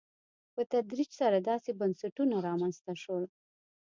[0.53, 3.23] په تدریج سره داسې بنسټونه رامنځته شول.